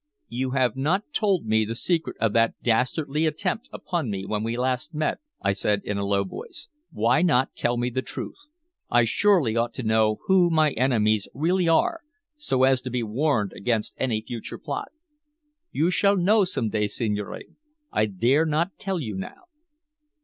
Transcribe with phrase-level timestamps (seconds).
[0.29, 4.57] "You have not told me the secret of that dastardly attempt upon me when we
[4.57, 6.69] last met," I said in a low voice.
[6.89, 8.47] "Why not tell me the truth?
[8.89, 12.01] I surely ought to know who my enemies really are,
[12.35, 14.87] so as to be warned against any future plot."
[15.71, 17.43] "You shall know some day, signore.
[17.91, 19.41] I dare not tell you now."